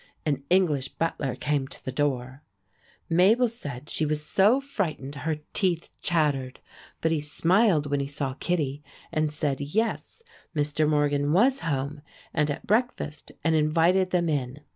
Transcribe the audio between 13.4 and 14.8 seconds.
and invited them in.